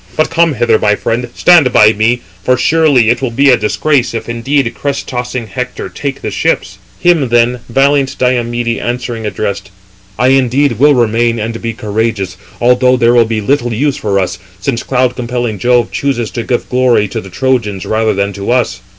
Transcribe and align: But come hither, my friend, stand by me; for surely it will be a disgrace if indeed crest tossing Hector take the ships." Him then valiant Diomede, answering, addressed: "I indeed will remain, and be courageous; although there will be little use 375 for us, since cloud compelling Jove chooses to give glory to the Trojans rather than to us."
But 0.17 0.31
come 0.31 0.55
hither, 0.55 0.79
my 0.79 0.95
friend, 0.95 1.29
stand 1.35 1.71
by 1.71 1.93
me; 1.93 2.21
for 2.43 2.57
surely 2.57 3.11
it 3.11 3.21
will 3.21 3.29
be 3.29 3.51
a 3.51 3.55
disgrace 3.55 4.15
if 4.15 4.27
indeed 4.27 4.73
crest 4.73 5.07
tossing 5.07 5.45
Hector 5.45 5.89
take 5.89 6.21
the 6.23 6.31
ships." 6.31 6.79
Him 6.99 7.29
then 7.29 7.59
valiant 7.69 8.17
Diomede, 8.17 8.79
answering, 8.79 9.27
addressed: 9.27 9.69
"I 10.17 10.29
indeed 10.29 10.79
will 10.79 10.95
remain, 10.95 11.37
and 11.37 11.61
be 11.61 11.73
courageous; 11.73 12.35
although 12.59 12.97
there 12.97 13.13
will 13.13 13.25
be 13.25 13.41
little 13.41 13.71
use 13.73 13.97
375 13.97 14.01
for 14.01 14.19
us, 14.19 14.39
since 14.59 14.81
cloud 14.81 15.15
compelling 15.15 15.59
Jove 15.59 15.91
chooses 15.91 16.31
to 16.31 16.41
give 16.41 16.67
glory 16.67 17.07
to 17.07 17.21
the 17.21 17.29
Trojans 17.29 17.85
rather 17.85 18.15
than 18.15 18.33
to 18.33 18.49
us." 18.49 18.81